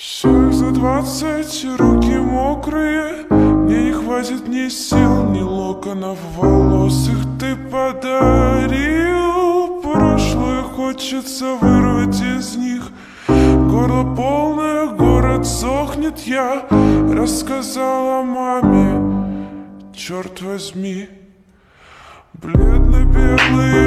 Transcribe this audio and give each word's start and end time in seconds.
Все 0.00 0.50
за 0.50 0.70
двадцать, 0.70 1.62
руки 1.76 2.16
мокрые 2.16 3.26
Мне 3.28 3.84
не 3.84 3.92
хватит 3.92 4.48
ни 4.48 4.70
сил, 4.70 5.24
ни 5.24 5.42
локонов 5.42 6.18
волос 6.38 7.06
Их 7.10 7.18
ты 7.38 7.54
подарил. 7.70 8.22
Прошлое 9.82 10.62
хочется 10.62 11.54
вырвать 11.60 12.18
из 12.18 12.56
них. 12.56 12.90
Горло 13.28 14.14
полное, 14.16 14.86
город 14.86 15.46
сохнет 15.46 16.18
Я 16.20 16.66
рассказала 17.12 18.22
маме. 18.22 19.44
Черт 19.94 20.40
возьми 20.40 21.10
Бледно-белые 22.32 23.79